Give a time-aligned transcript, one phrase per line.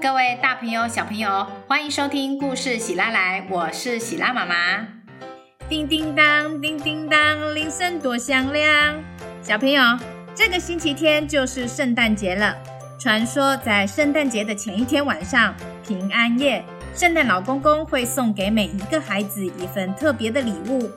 [0.00, 4.86] 各位大朋友、小朋友，欢迎收听故事喜拉来，我是喜拉妈妈。
[5.68, 8.94] 叮叮当，叮叮当，铃声多响亮。
[9.42, 9.82] 小朋友，
[10.32, 12.54] 这个星期天就是圣诞节了。
[13.00, 15.52] 传说在圣诞节的前一天晚上，
[15.84, 16.64] 平安夜，
[16.94, 20.88] 圣诞老公公会送给每一个孩子一份特别的礼物，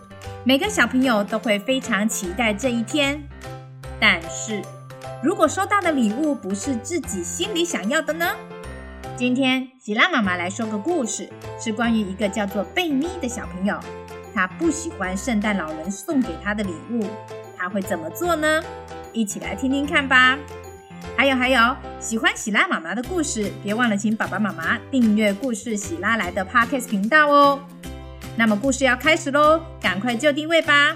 [0.44, 3.24] 每个小朋友都会非常期待这一天。
[4.00, 4.62] 但是，
[5.24, 8.36] 如果收到的礼物不是自己心里想要的呢？
[9.18, 11.28] 今天喜拉妈妈来说个故事，
[11.60, 13.76] 是关于一个叫做贝咪的小朋友。
[14.32, 17.04] 他不喜欢圣诞老人送给他的礼物，
[17.58, 18.62] 他会怎么做呢？
[19.14, 20.38] 一起来听听看吧。
[21.18, 27.60] 还有还有，喜欢喜拉妈妈的故事，别忘了请爸爸妈妈订阅故事喜拉来的 Podcast 频道哦。
[28.38, 30.96] 那么故事要开始喽，赶快就定位吧。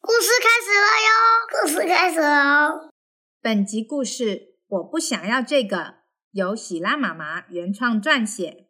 [0.00, 1.14] 故事开始了哟！
[1.62, 2.90] 故事开始喽！
[3.40, 5.96] 本集故事我不想要这个，
[6.30, 8.68] 由喜拉妈妈原创撰写。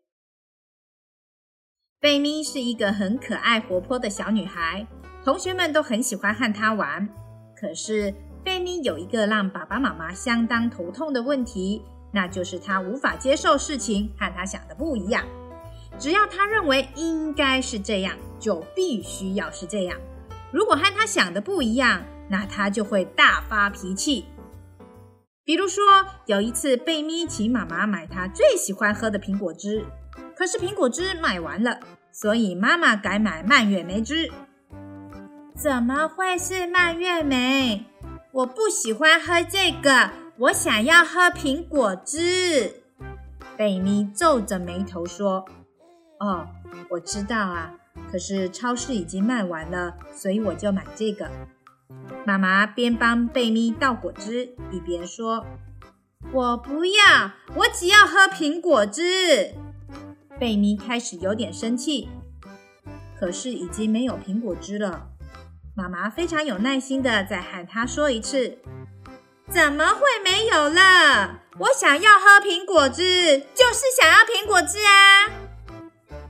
[2.01, 4.85] 贝咪是一个很可爱活泼的小女孩，
[5.25, 7.09] 同学们都很喜欢和她玩。
[7.55, 11.81] 可是贝咪有一个让爸爸妈妈相当头痛的问题，
[12.13, 15.25] 那就是她无法接受事情和她想的不一样。
[16.01, 19.97] 只要她认为应该是这样，就必须要是这样。
[20.53, 24.25] 如果和她想的不一样，那她就会大发脾气。
[25.45, 25.85] 比如说，
[26.27, 29.85] 有一次贝咪请妈妈买她最喜欢喝的苹果汁，
[30.37, 31.81] 可是苹果汁买完了，
[32.13, 34.31] 所以妈妈改买蔓越莓汁。
[35.57, 37.85] 怎么会是蔓越莓？
[38.31, 42.83] 我不喜欢喝这个，我想要喝苹果汁。
[43.57, 45.45] 贝咪皱着眉头说
[46.21, 46.47] ：“哦，
[46.89, 47.75] 我知道啊。”
[48.11, 51.29] 可是超市已经卖完了，所以我就买这个。
[52.25, 55.45] 妈妈边帮贝咪倒果汁，一边说
[56.33, 59.55] ：“我不要，我只要喝苹果汁。”
[60.39, 62.09] 贝咪开始有点生气，
[63.19, 65.09] 可是已经没有苹果汁了。
[65.75, 68.59] 妈妈非常有耐心的再喊他说一次
[69.49, 71.41] ：“怎么会没有了？
[71.59, 75.31] 我想要喝苹果汁，就是想要苹果汁啊！”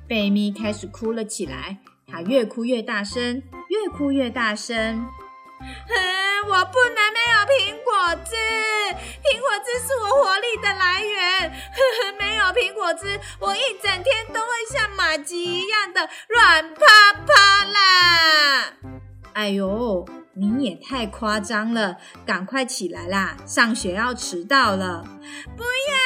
[0.09, 5.07] 贝咪开始哭了起来，她越哭越大声，越哭越大声。
[5.89, 7.93] 哼我不能没有苹果
[8.25, 8.35] 汁，
[9.23, 11.51] 苹果汁是我活力的来源。
[11.51, 11.55] 呵
[11.99, 18.73] 呵，没有苹果汁，我一整天都会像马吉一样的软趴趴啦！
[19.35, 21.97] 哎呦，你也太夸张了，
[22.27, 25.05] 赶快起来啦，上学要迟到了。
[25.57, 26.02] 不要，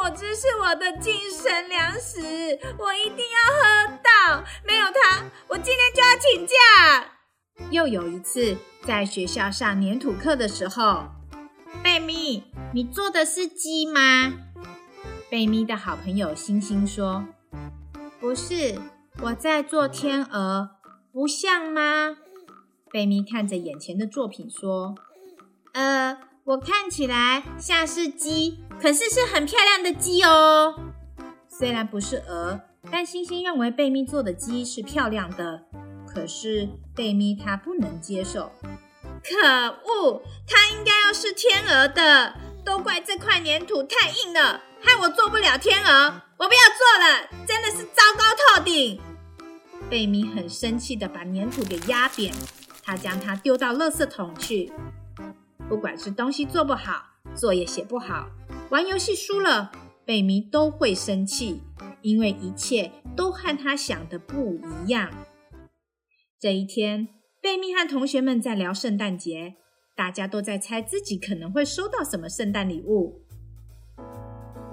[0.00, 4.42] 果汁是我的精神粮食，我一定要喝到。
[4.66, 6.54] 没有它，我今天就要请假。
[7.70, 11.10] 又有一次，在学校上粘土课的时候，
[11.82, 14.32] 贝咪，你做的是鸡吗？
[15.30, 17.26] 贝咪的好朋友星星说
[18.18, 18.80] ：“不是，
[19.20, 20.70] 我在做天鹅，
[21.12, 22.16] 不像吗？”
[22.90, 24.94] 贝咪看着眼前的作品说
[25.74, 30.74] ：“呃，我看起来像是鸡。”可是是很漂亮的鸡哦，
[31.46, 35.64] 虽然不是鹅，但星星认为贝咪做的鸡是漂亮的。
[36.08, 38.50] 可是贝咪他不能接受，
[39.22, 39.46] 可
[39.84, 42.34] 恶，它应该要是天鹅的，
[42.64, 46.22] 都怪这块粘土太硬了，害我做不了天鹅。
[46.38, 48.24] 我不要做了，真的是糟糕
[48.56, 48.98] 透顶。
[49.90, 52.32] 贝咪很生气的把粘土给压扁，
[52.82, 54.72] 他将它丢到垃圾桶去。
[55.70, 57.00] 不管是东西做不好，
[57.32, 58.28] 作业写不好。
[58.70, 59.70] 玩游戏输了，
[60.04, 61.62] 贝咪都会生气，
[62.02, 65.08] 因为一切都和他想的不一样。
[66.40, 67.06] 这一天，
[67.40, 69.54] 贝咪和同学们在聊圣诞节，
[69.96, 73.22] 大家都在猜自己可能会收到什么圣诞礼物。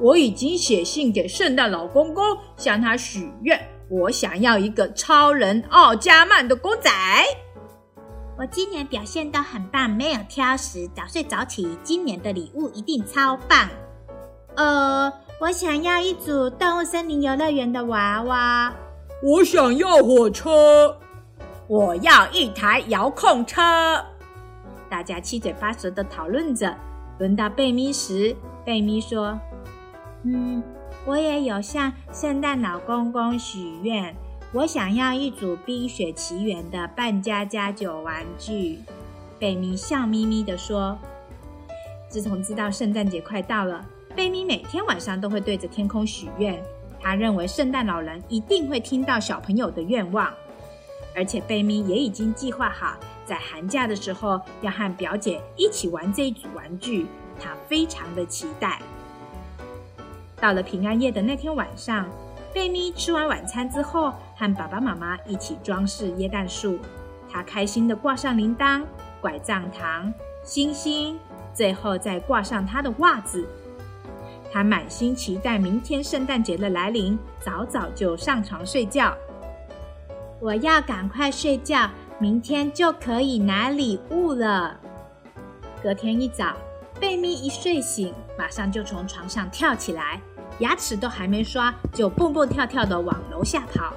[0.01, 2.23] 我已经写信给圣诞老公公，
[2.55, 6.89] 向他许愿，我想要一个超人奥加曼的公仔。
[8.39, 13.67] 我今年表现都很棒，没有挑食，早睡早起，今年的礼物一定超棒。
[14.55, 15.11] 呃，
[15.41, 18.71] 我想要一组动物森林游乐园的娃娃。
[19.23, 20.95] 我想要火车。
[21.67, 23.59] 我要一台遥控车。
[24.87, 26.75] 大家七嘴八舌的讨论着。
[27.17, 29.39] 轮到贝咪时，贝咪说
[30.23, 30.61] ：“嗯，
[31.07, 34.15] 我也有向圣诞老公公许愿，
[34.53, 38.79] 我想要一组《冰雪奇缘》的扮家家酒玩具。”
[39.37, 40.97] 贝咪笑眯眯的说
[42.09, 43.85] ：“自从知道圣诞节快到了。”
[44.15, 46.59] 贝咪每天晚上都会对着天空许愿，
[46.99, 50.33] 他认为圣诞老人一定会听到小朋友的愿望，
[51.15, 52.97] 而且贝咪也已经计划好，
[53.27, 57.05] 在寒假的时候要和表姐一起玩这一组玩具，
[57.39, 58.79] 她非常的期待。
[60.39, 62.09] 到了平安夜的那天晚上，
[62.51, 66.79] 贝咪吃完晚餐之后，和爸爸妈妈一起装饰椰蛋树。
[67.29, 68.83] 她开心的挂上铃铛、
[69.19, 70.13] 拐杖糖、
[70.43, 71.19] 星星，
[71.53, 73.45] 最后再挂上她的袜子。
[74.51, 79.13] 她满心期待明天圣诞节的来临，早早就上床睡觉。
[80.39, 81.89] 我要赶快睡觉，
[82.19, 84.79] 明天就可以拿礼物了。
[85.83, 86.53] 隔天一早，
[86.99, 90.21] 贝咪一睡醒，马上就从床上跳起来，
[90.59, 93.93] 牙齿都还没刷，就蹦蹦跳跳的往楼下跑。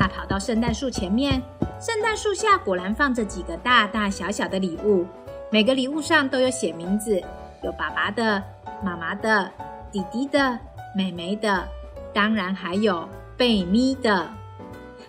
[0.00, 1.42] 他跑到圣诞树前面，
[1.78, 5.04] 圣诞树下果然放着几个大大小小的礼物，
[5.50, 7.22] 每个礼物上都有写名字，
[7.62, 8.42] 有爸爸的、
[8.82, 9.52] 妈妈的、
[9.92, 10.58] 弟弟的、
[10.96, 11.68] 妹妹的，
[12.14, 13.06] 当然还有
[13.36, 14.10] 贝咪的。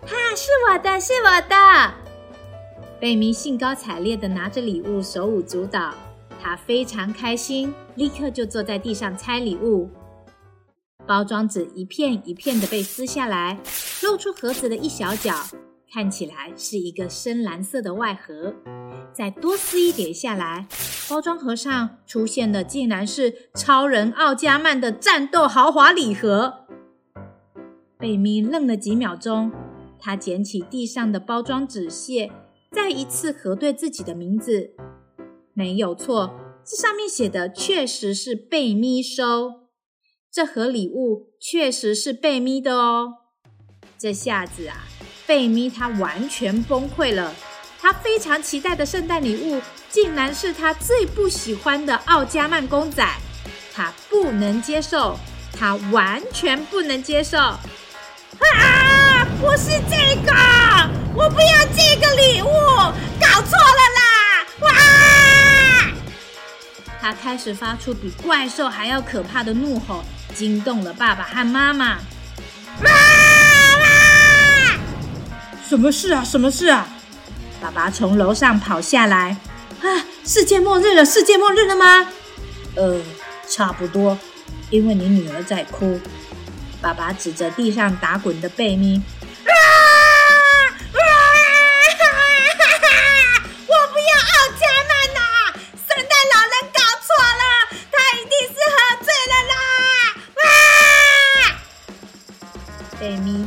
[0.02, 1.94] 哈，是我的，是我的！
[3.00, 5.94] 贝咪兴高采烈的拿着礼物，手舞足蹈。
[6.44, 9.90] 他非常开心，立刻就坐在地上拆礼物。
[11.12, 13.60] 包装纸一片一片的被撕下来，
[14.02, 15.36] 露出盒子的一小角，
[15.94, 18.54] 看起来是一个深蓝色的外盒。
[19.12, 20.70] 再多撕一点下来，
[21.10, 26.66] 包装盒上出现的竟然是超人奥加曼的战斗豪华礼盒。
[27.98, 29.52] 贝咪愣了几秒钟。
[30.00, 32.32] 他捡起地上的包装纸屑，
[32.72, 34.72] 再一次核对自己的名字，
[35.54, 39.61] 没有错，这上面写的确实是贝咪收。
[40.34, 43.16] 这盒礼物确实是贝咪的哦。
[43.98, 44.88] 这下子啊，
[45.28, 47.36] 贝咪他完全崩溃了。
[47.82, 53.06] 他非常期待的圣诞礼物，竟然是他最不喜欢的奥加曼公仔。
[53.74, 55.20] 他不能接受，
[55.60, 57.38] 他完全不能接受。
[57.38, 57.60] 啊！
[59.42, 60.32] 不是这个，
[61.14, 62.48] 我不要这个礼物，
[63.20, 64.46] 搞错了啦！
[64.62, 64.70] 哇！
[67.02, 72.00] 他开始发出比怪兽还要可怕的怒吼，惊动了爸爸和妈妈。
[72.82, 72.90] 妈
[73.80, 74.80] 妈！
[75.68, 76.24] 什么事啊？
[76.24, 76.88] 什么事啊？
[77.62, 79.38] 爸爸从楼上跑下来。
[79.82, 79.88] 啊！
[80.24, 81.04] 世界末日了！
[81.04, 82.08] 世界末日了吗？
[82.76, 83.02] 呃，
[83.50, 84.18] 差不多，
[84.70, 86.00] 因为你女儿在哭。
[86.80, 89.02] 爸爸指着地上打滚的贝咪，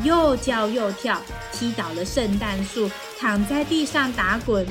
[0.04, 1.20] 又叫又跳，
[1.50, 4.66] 踢倒了圣诞树，躺在地上打滚。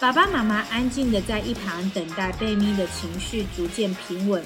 [0.00, 4.44] 爸爸妈妈安静的在一旁等待贝咪的情绪逐渐平稳。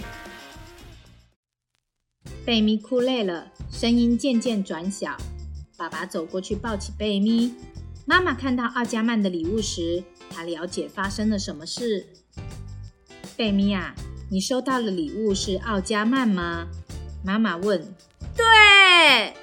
[2.44, 3.46] 贝咪哭累了。
[3.72, 5.16] 声音渐渐转小，
[5.78, 7.54] 爸爸走过去抱起贝咪。
[8.04, 12.06] 妈妈看到奥加曼的礼物时，她了解发生了什么事。
[13.36, 13.94] 贝咪啊，
[14.30, 16.68] 你收到的礼物是奥加曼吗？
[17.24, 17.82] 妈妈问。
[18.36, 19.34] 对。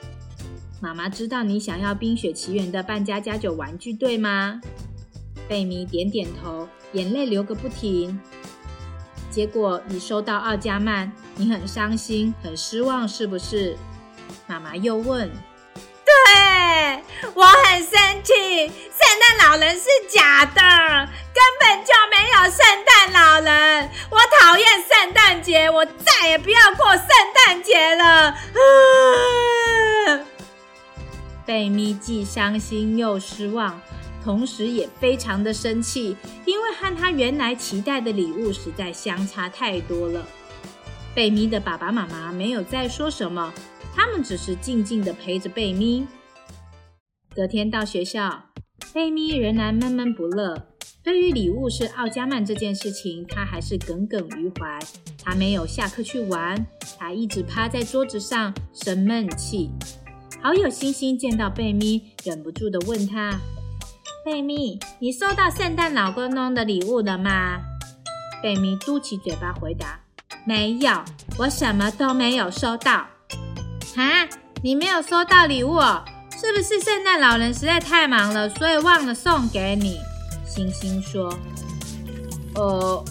[0.83, 4.59] 妈妈知道你想要《冰雪奇缘》的扮家家酒玩具，对吗？
[5.47, 8.19] 贝米点点头，眼泪流个不停。
[9.31, 13.77] 结果你收到奥加曼，你很伤心，很失望，是不是？
[14.45, 15.31] 妈妈又问
[16.03, 17.01] ：“对
[17.33, 20.61] 我很生气，圣诞老人是假的，
[21.33, 23.89] 根本就没有圣诞老人。
[24.09, 28.35] 我讨厌圣诞节，我再也不要过圣诞节了。”
[31.45, 33.79] 贝咪既伤心又失望，
[34.23, 40.25] 同时也非常的生气，因为和他原来期待的礼物实在相差太多了。
[41.13, 43.53] 贝咪的爸爸妈妈没有再说什么。
[43.95, 46.07] 他们只是静静的陪着贝咪。
[47.35, 48.45] 隔天到学校，
[48.91, 50.69] 贝咪仍然闷闷不乐。
[51.03, 54.79] 对于礼物是奥加曼这件事情，他还是耿耿于怀。
[55.23, 56.65] 他没有下课去玩，
[56.97, 59.69] 他一直趴在桌子上生闷气。
[60.43, 63.39] 好友星星见到贝咪，忍不住的问他
[64.25, 67.61] ：“贝咪，你收到圣诞老公公的礼物了吗？”
[68.43, 69.97] 贝咪嘟起嘴巴回答
[70.45, 71.01] ：“没有，
[71.39, 73.07] 我什么都没有收到。”
[73.95, 74.27] 哈，
[74.61, 75.79] 你没有收到礼物，
[76.37, 79.97] 是不是圣诞老人实在太忙了，所以忘了送给你？
[80.45, 81.33] 星星说
[82.55, 83.05] ：“呃，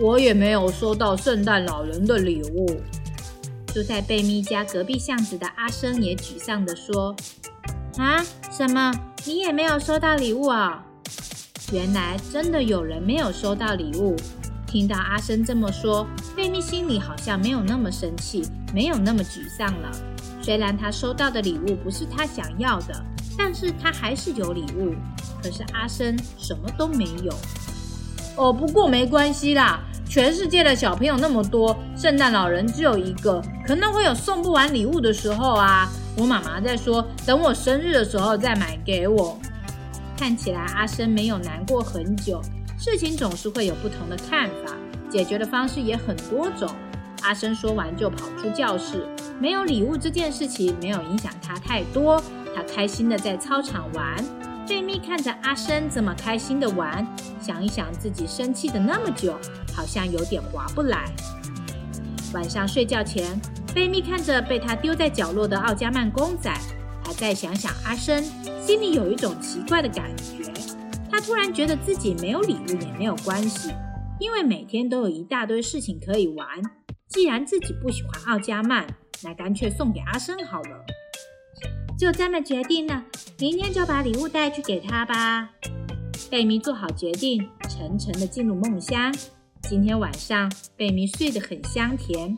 [0.00, 2.80] 我也没有收到圣诞老人的礼物。”
[3.72, 7.14] 住在贝咪家隔壁巷子的阿生也沮丧地说
[7.96, 8.92] ：“啊，什么？
[9.24, 10.84] 你也没有收到礼物啊？
[11.72, 14.16] 原来真的有人没有收到礼物。”
[14.66, 18.42] 听到阿生这么说，贝咪心里好像没有那么生气，
[18.74, 19.90] 没有那么沮丧了。
[20.42, 23.04] 虽然他收到的礼物不是他想要的，
[23.38, 24.94] 但是他还是有礼物。
[25.42, 27.32] 可是阿生什么都没有。
[28.36, 29.80] 哦，不过没关系啦，
[30.10, 35.88] 全世界的小朋友那么多，圣诞老人只有一个，可能会有送不完礼物的时候啊。
[36.18, 39.38] 我妈妈在说，等我生日的时候再买给我。
[40.18, 42.42] 看起来阿生没有难过很久。
[42.76, 44.72] 事情总是会有不同的看法，
[45.08, 46.68] 解决的方式也很多种。
[47.22, 49.06] 阿生说完就跑出教室。
[49.38, 52.20] 没有礼物这件事情没有影响他太多，
[52.52, 54.16] 他开心的在操场玩。
[54.70, 57.04] 贝咪看着阿生这么开心的玩，
[57.40, 59.36] 想一想自己生气的那么久，
[59.74, 61.12] 好像有点划不来。
[62.32, 63.36] 晚上睡觉前，
[63.74, 66.48] 贝咪看着被他丢在角落的奥加曼公仔，
[67.04, 68.22] 还再想想阿生，
[68.64, 70.52] 心里有一种奇怪的感觉。
[71.10, 73.72] 他突然觉得自己没有礼物也没有关系，
[74.20, 76.46] 因为每天都有一大堆事情可以玩。
[77.08, 78.86] 既然自己不喜欢奥加曼，
[79.24, 80.84] 那干脆送给阿生好了。
[82.00, 83.04] 就这么决定了，
[83.38, 85.50] 明天就把礼物带去给他吧。
[86.30, 89.14] 贝米做好决定，沉沉的进入梦乡。
[89.68, 92.34] 今天晚上，贝米睡得很香甜。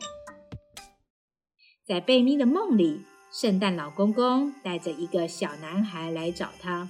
[1.87, 6.89] 在贝米的梦里，圣诞老公公带着一个小男孩来找他。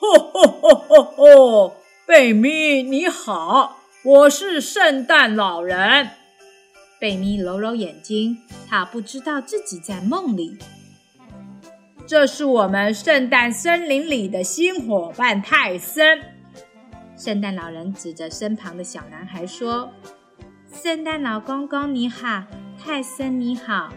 [0.00, 1.76] 吼吼吼吼吼！
[2.08, 6.10] 贝咪你好，我是圣诞老人。
[6.98, 8.38] 贝咪揉揉眼睛，
[8.68, 10.58] 他不知道自己在梦里。
[12.10, 16.18] 这是我们圣诞森林里的新伙伴泰森。
[17.16, 19.92] 圣诞老人指着身旁的小男孩说
[20.74, 22.42] ：“圣诞老公公你好，
[22.82, 23.92] 泰森你好。”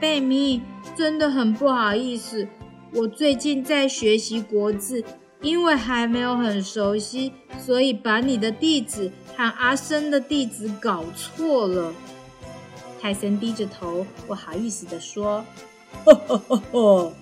[0.00, 0.60] 贝米
[0.96, 2.48] 真的很不好意思，
[2.94, 5.04] 我最近在学习国字，
[5.40, 11.94] 因为还没有很熟悉，所以把你的地址和阿生的地址搞错了。
[13.00, 15.44] 泰森低着头，不好意思地说
[16.04, 17.12] ：“呵呵呵呵，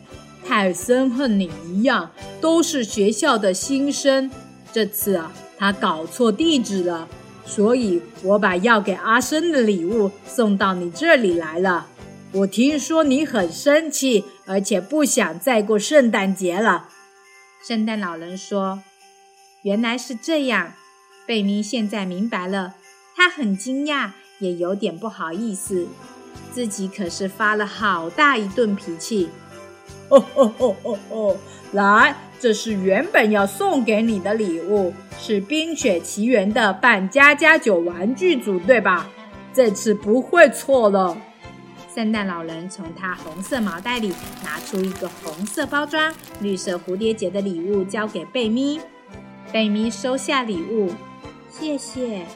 [0.46, 4.30] 泰森和你一样，都是学校的新生。
[4.72, 7.08] 这次啊，他搞错地址了，
[7.44, 11.86] 所以我把要给阿生的礼物送到你这里来了。
[12.32, 16.88] 我听说你很生气，而且不想再过圣诞节了。”
[17.66, 18.82] 圣诞老人说
[19.62, 20.74] ：“原来是这样。”
[21.26, 22.74] 贝咪现在明白了，
[23.16, 24.10] 他很惊讶。
[24.40, 25.88] 也有点不好意思，
[26.58, 29.28] 自己可是发了好大一顿脾气。
[30.08, 31.36] 哦哦哦哦哦！
[31.70, 39.08] 来，这是原本要送给你的礼物，是《冰雪奇缘》的扮家家酒玩具组，对吧？
[39.54, 41.16] 这次不会错了。
[41.94, 44.12] 圣诞老人从他红色毛袋里
[44.42, 48.80] 拿出一个红色包装、绿色蝴蝶结的礼物，交给贝咪。
[49.52, 50.90] 贝咪收下礼物，
[51.48, 52.26] 谢谢。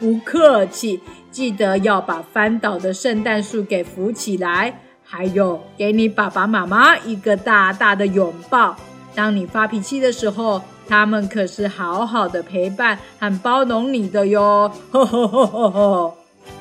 [0.00, 1.00] 不客气。
[1.30, 8.74] 记得要把翻倒的圣诞树给扶起来，还有给你爸爸妈妈一个大大的拥抱。
[9.14, 14.72] 当你发脾气的时候，他们可是好好的陪伴和包容你的哟。
[14.90, 16.14] 呵呵呵呵呵。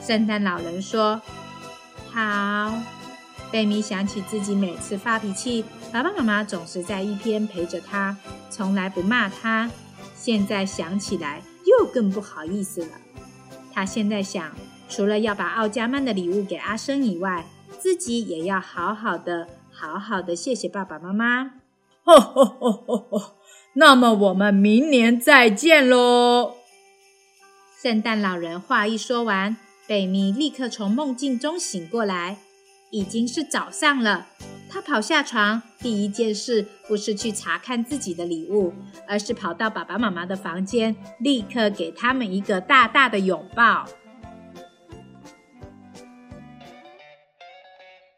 [0.03, 1.19] 圣诞老人说
[2.13, 2.71] ：“好。”
[3.51, 8.15] 贝米想起自己每次发脾气，爸爸妈妈总是在一边陪着他，
[8.51, 9.67] 从来不骂他。
[10.15, 12.89] 现在想起来，又更不好意思了。
[13.79, 14.51] 他现在想，
[14.89, 17.45] 除了要把奥加曼的礼物给阿生以外，
[17.79, 21.51] 自己也要好好的、好好的谢谢爸爸妈妈。
[22.03, 23.35] 呵呵呵呵呵，
[23.75, 26.55] 那么我们明年再见喽！
[27.81, 29.55] 圣诞老人话一说完，
[29.87, 32.39] 贝咪立刻从梦境中醒过来，
[32.91, 34.27] 已经是早上了。
[34.71, 38.71] 他跑下床，第一件事不是去查看自己的礼物，
[39.07, 43.85] 而是跑到爸爸妈妈的房间，立刻给他们一个大大的拥抱。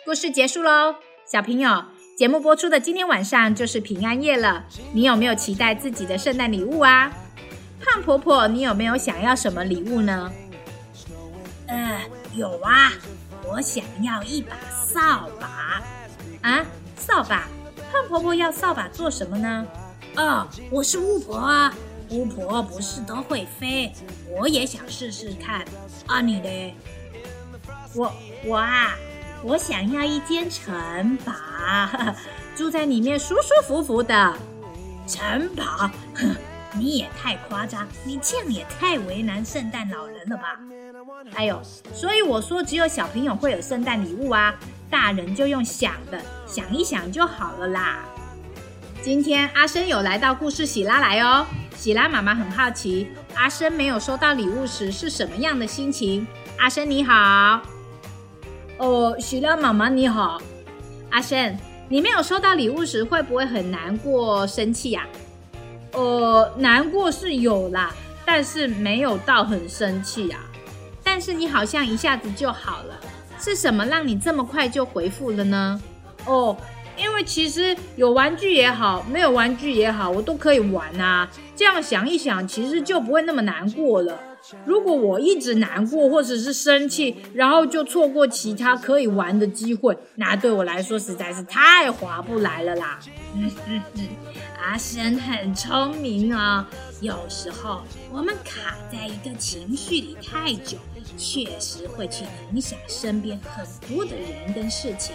[0.06, 1.86] 故事结束喽，小朋友，
[2.18, 7.14] 节目播出的今天晚上就是平安夜了，你有没有期待自己的圣诞礼物啊？
[7.80, 10.30] 胖婆婆，你有没有想要什么礼物呢？
[11.68, 12.02] 呃，
[12.36, 12.92] 有啊，
[13.48, 15.82] 我想要一把扫把。
[16.42, 16.66] 啊，
[16.98, 17.48] 扫把！
[17.92, 19.66] 胖婆婆要扫把做什么呢？
[20.16, 21.74] 哦，我是巫婆啊，
[22.10, 23.92] 巫婆不是都会飞，
[24.30, 25.64] 我也想试试看。
[26.08, 26.76] 啊，你嘞？
[27.96, 28.12] 我
[28.46, 28.96] 我啊，
[29.44, 31.34] 我想要一间城堡，
[32.56, 34.34] 住在里面舒舒服服的。
[35.08, 35.90] 城堡？
[36.16, 36.36] 哼，
[36.78, 40.60] 你也太夸张，你这样也太为难圣诞老人了吧？
[41.36, 41.62] 哎呦，
[41.94, 44.58] 所以我说只有小朋友会有圣诞礼物啊。
[44.92, 48.04] 大人就用想的，想一想就好了啦。
[49.02, 51.46] 今天阿生有来到故事喜拉来哦，
[51.76, 56.28] 喜拉妈妈很好奇，阿生没有收到礼物时是什么样的心情？
[56.60, 57.62] 阿生你好，
[58.78, 60.40] 哦，喜拉妈妈你好，
[61.10, 61.58] 阿生，
[61.88, 65.08] 你没有收到礼物时，会不会很难过、生气呀？
[65.94, 67.92] 呃，难过是有啦，
[68.26, 70.42] 但是没有到很生气啊。
[71.04, 73.00] 但是你好像一下子就好了，
[73.42, 75.82] 是什么让你这么快就回复了呢？
[76.26, 76.56] 哦，
[76.98, 81.28] 因为其实有玩具也好，没有玩具也好，我都可以玩啊。
[81.56, 84.20] 这样想一想，其实就不会那么难过了。
[84.66, 93.00] 如果我一直难过或者是生气，然后就错过其他可以玩的机会，那对我来说实在是太划不来了啦。
[93.36, 94.08] 嗯嗯嗯，
[94.60, 96.66] 阿生很聪明哦。
[97.02, 97.82] 有时候
[98.12, 100.78] 我们卡在一个情绪里太久，
[101.18, 105.14] 确实会去影响身边很多的人跟事情。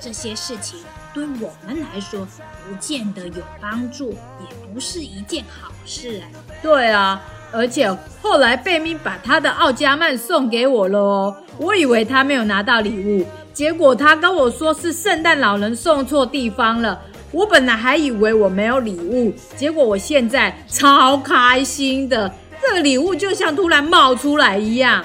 [0.00, 0.78] 这些事情
[1.12, 6.30] 对我们来说不见得有帮助，也不是一件好事哎。
[6.62, 7.20] 对啊。
[7.50, 7.90] 而且
[8.20, 17.00] 后来贝咪把他的奥加曼送给我了哦，我以为他没有拿到礼物，结果他跟我说是圣诞老人送错地方了。
[17.32, 25.02] 我本来还以为我没有礼物，结果我现在超开心的，这个礼物就像突然冒出来一样，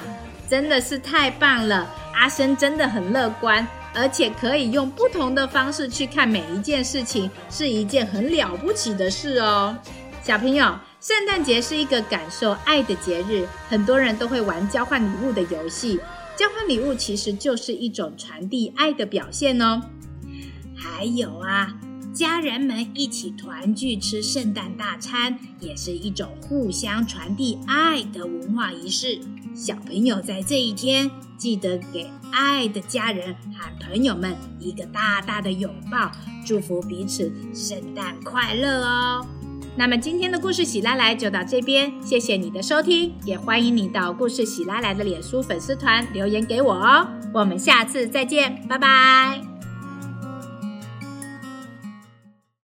[0.48, 1.88] 真的是太棒了！
[2.14, 9.76] 阿生真的很乐观，而且可以用不同的方式去看每一件事情，是一件很了不起的事哦，
[10.22, 10.78] 小朋友。
[11.00, 16.00] 圣诞节是一个感受爱的节日，很多人都会玩交换礼物的游戏。
[16.34, 19.82] 交换礼物其实就是一种传递爱的表现哦。
[20.74, 21.74] 还有啊，
[22.14, 29.20] 家人们一起团聚吃圣诞大餐，也是一种互相传递爱的文化仪式。
[29.54, 36.10] 小朋友在这一天记得给爱的家人和朋友们一个大大的拥抱，
[36.44, 39.24] 祝福彼此圣诞快乐哦。
[39.76, 47.08] 那么今天的故事喜拉来就到这边，谢谢你的收听，也欢迎你到故事喜拉来的脸书粉丝团留言给我哦。
[47.32, 49.53] 我们下次再见，拜拜。